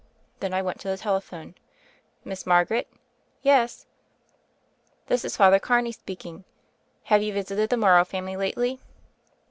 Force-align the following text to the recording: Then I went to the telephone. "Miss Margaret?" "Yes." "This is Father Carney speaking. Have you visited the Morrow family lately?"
Then 0.39 0.51
I 0.51 0.63
went 0.63 0.79
to 0.79 0.87
the 0.87 0.97
telephone. 0.97 1.53
"Miss 2.25 2.47
Margaret?" 2.47 2.87
"Yes." 3.43 3.85
"This 5.05 5.23
is 5.23 5.37
Father 5.37 5.59
Carney 5.59 5.91
speaking. 5.91 6.43
Have 7.03 7.21
you 7.21 7.31
visited 7.33 7.69
the 7.69 7.77
Morrow 7.77 8.03
family 8.03 8.35
lately?" 8.35 8.79